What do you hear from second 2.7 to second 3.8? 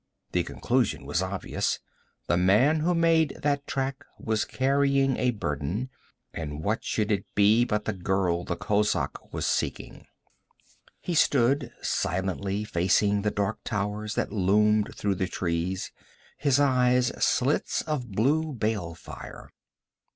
who made that